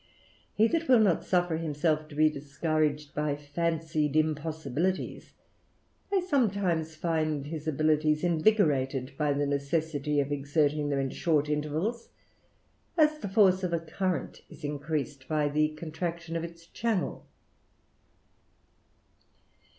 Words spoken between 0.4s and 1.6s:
He that will not suffer